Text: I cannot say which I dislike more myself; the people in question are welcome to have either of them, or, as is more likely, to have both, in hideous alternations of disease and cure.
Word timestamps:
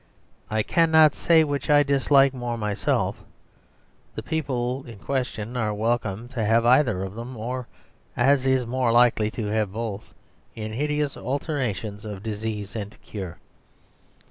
I 0.49 0.63
cannot 0.63 1.13
say 1.13 1.43
which 1.43 1.69
I 1.69 1.83
dislike 1.83 2.33
more 2.33 2.57
myself; 2.57 3.23
the 4.15 4.23
people 4.23 4.83
in 4.87 4.97
question 4.97 5.55
are 5.55 5.75
welcome 5.75 6.27
to 6.29 6.43
have 6.43 6.65
either 6.65 7.03
of 7.03 7.13
them, 7.13 7.37
or, 7.37 7.67
as 8.17 8.47
is 8.47 8.65
more 8.65 8.91
likely, 8.91 9.29
to 9.29 9.45
have 9.45 9.71
both, 9.71 10.11
in 10.55 10.73
hideous 10.73 11.15
alternations 11.15 12.03
of 12.03 12.23
disease 12.23 12.75
and 12.75 12.99
cure. 13.03 13.37